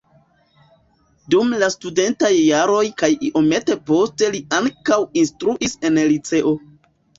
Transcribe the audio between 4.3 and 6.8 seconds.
li ankaŭ instruis en liceo.